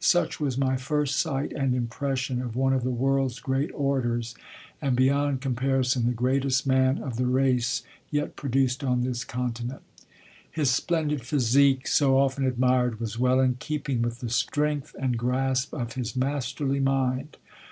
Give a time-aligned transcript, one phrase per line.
[0.00, 4.36] Such was my first sight and impression of one of the world's great orators,
[4.80, 9.82] and beyond comparison the greatest man of the race yet produced on this continent.
[10.48, 15.74] His splendid physique, so often admired, was well in keeping with the strength and grasp
[15.74, 17.36] of his masterly mind.